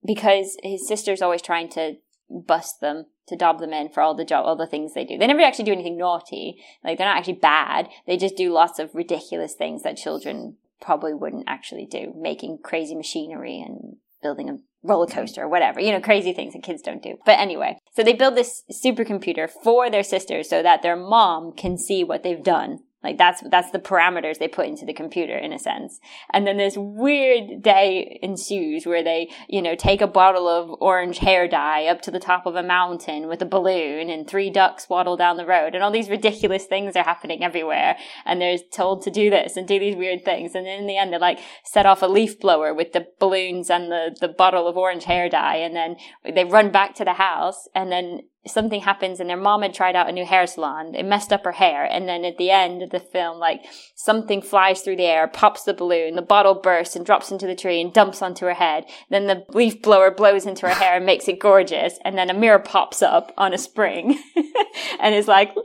[0.05, 1.95] because his sister's always trying to
[2.29, 5.17] bust them to dob them in for all the job, all the things they do.
[5.17, 6.63] They never actually do anything naughty.
[6.83, 7.89] Like they're not actually bad.
[8.05, 12.95] They just do lots of ridiculous things that children probably wouldn't actually do, making crazy
[12.95, 17.03] machinery and building a roller coaster or whatever, you know, crazy things that kids don't
[17.03, 17.17] do.
[17.25, 21.77] But anyway, so they build this supercomputer for their sisters so that their mom can
[21.77, 22.79] see what they've done.
[23.05, 25.99] Like that's that's the parameters they put into the computer in a sense.
[26.33, 31.19] And then this weird day ensues where they, you know, take a bottle of orange
[31.19, 34.89] hair dye up to the top of a mountain with a balloon and three ducks
[34.89, 35.75] waddle down the road.
[35.75, 37.95] And all these ridiculous things are happening everywhere.
[38.25, 40.55] And they're told to do this and do these weird things.
[40.55, 43.69] And then in the end they like set off a leaf blower with the balloons
[43.69, 45.57] and the the bottle of orange hair dye.
[45.57, 45.97] And then
[46.33, 47.67] they run back to the house.
[47.75, 50.93] And then something happens and their mom had tried out a new hair salon.
[50.95, 51.83] It messed up her hair.
[51.85, 53.65] And then at the end of the film, like
[53.95, 57.55] something flies through the air, pops the balloon, the bottle bursts and drops into the
[57.55, 58.85] tree and dumps onto her head.
[59.09, 61.99] Then the leaf blower blows into her hair and makes it gorgeous.
[62.03, 64.19] And then a mirror pops up on a spring
[64.99, 65.55] and is like,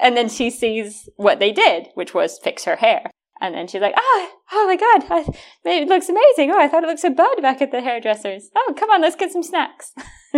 [0.00, 3.10] and then she sees what they did, which was fix her hair.
[3.40, 6.50] And then she's like, oh, oh my God, I, it looks amazing.
[6.50, 8.50] Oh, I thought it looked so bad back at the hairdressers.
[8.56, 9.92] Oh, come on, let's get some snacks.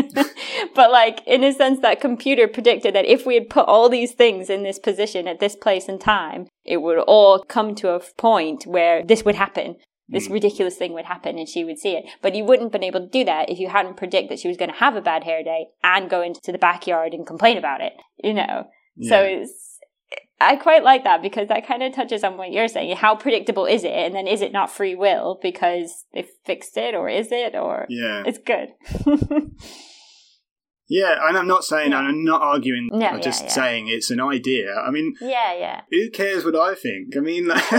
[0.74, 4.12] but like, in a sense, that computer predicted that if we had put all these
[4.12, 8.00] things in this position at this place and time, it would all come to a
[8.18, 9.76] point where this would happen.
[10.08, 10.32] This mm.
[10.32, 12.04] ridiculous thing would happen and she would see it.
[12.20, 14.48] But you wouldn't have been able to do that if you hadn't predicted that she
[14.48, 17.56] was going to have a bad hair day and go into the backyard and complain
[17.56, 17.92] about it,
[18.22, 18.64] you know?
[18.96, 19.08] Yeah.
[19.08, 19.69] So it's,
[20.40, 22.96] I quite like that because that kind of touches on what you're saying.
[22.96, 23.92] How predictable is it?
[23.92, 27.86] And then is it not free will because they fixed it or is it or
[27.90, 28.22] yeah.
[28.24, 28.70] it's good.
[30.88, 31.98] yeah, and I'm not saying yeah.
[31.98, 33.52] I'm not arguing no, I'm just yeah, yeah.
[33.52, 34.74] saying it's an idea.
[34.74, 35.80] I mean Yeah, yeah.
[35.90, 37.16] Who cares what I think?
[37.16, 37.64] I mean like,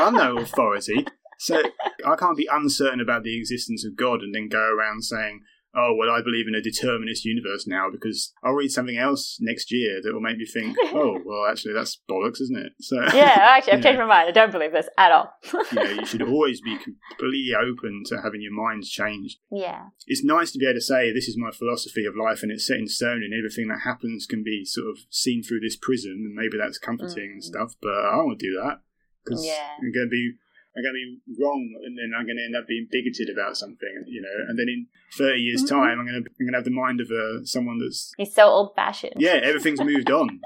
[0.00, 1.04] I'm no authority.
[1.38, 1.60] So
[2.06, 5.42] I can't be uncertain about the existence of God and then go around saying
[5.76, 9.70] oh, well, I believe in a determinist universe now because I'll read something else next
[9.70, 12.72] year that will make me think, oh, well, actually, that's bollocks, isn't it?
[12.80, 14.28] So yeah, actually, I've changed my mind.
[14.28, 15.32] I don't believe this at all.
[15.52, 19.38] you know, you should always be completely open to having your minds changed.
[19.50, 22.50] Yeah, it's nice to be able to say this is my philosophy of life and
[22.50, 25.76] it's set in stone and everything that happens can be sort of seen through this
[25.76, 27.32] prism and maybe that's comforting mm.
[27.32, 27.74] and stuff.
[27.82, 28.80] But I don't want to do that
[29.24, 29.76] because yeah.
[29.78, 30.34] I'm going to be
[30.76, 33.56] I'm going to be wrong, and then I'm going to end up being bigoted about
[33.56, 34.36] something, you know.
[34.48, 35.74] And then in 30 years' mm-hmm.
[35.74, 38.34] time, I'm going to I'm going to have the mind of uh, someone that's he's
[38.34, 39.14] so old fashioned.
[39.16, 40.40] Yeah, everything's moved on.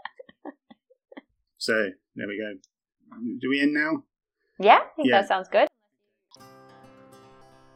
[1.59, 2.61] so there we go.
[3.41, 4.05] Do we end now?
[4.61, 5.21] Yeah, I think yeah.
[5.21, 5.67] that sounds good.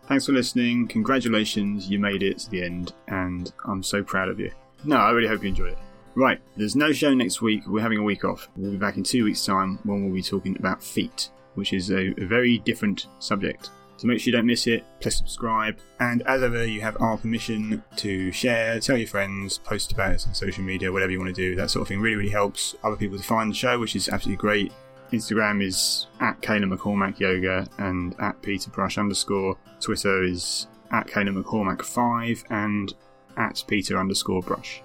[0.06, 0.86] Thanks for listening.
[0.86, 4.52] Congratulations, you made it to the end, and I'm so proud of you.
[4.84, 5.78] No, I really hope you enjoyed it.
[6.14, 7.66] Right, there's no show next week.
[7.66, 8.48] We're having a week off.
[8.54, 11.90] We'll be back in two weeks' time when we'll be talking about feet which is
[11.90, 13.70] a, a very different subject.
[13.96, 14.84] So make sure you don't miss it.
[15.00, 15.78] Please subscribe.
[16.00, 20.26] And as ever, you have our permission to share, tell your friends, post about us
[20.26, 21.54] on social media, whatever you want to do.
[21.54, 24.08] That sort of thing really, really helps other people to find the show, which is
[24.08, 24.72] absolutely great.
[25.12, 29.56] Instagram is at Kayla McCormack Yoga and at Peter Brush underscore.
[29.80, 32.92] Twitter is at Kayla McCormack 5 and
[33.36, 34.82] at Peter underscore Brush.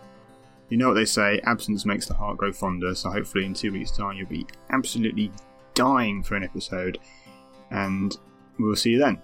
[0.69, 3.71] You know what they say, absence makes the heart grow fonder, so hopefully in two
[3.71, 5.31] weeks' time you'll be absolutely
[5.79, 6.99] dying for an episode,
[7.71, 8.17] and
[8.59, 9.17] we'll see you then.